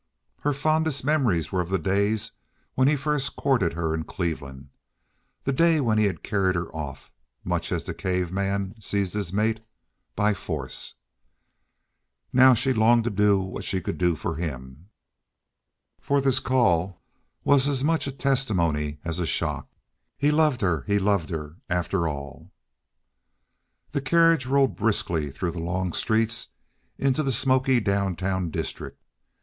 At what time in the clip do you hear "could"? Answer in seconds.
13.79-14.03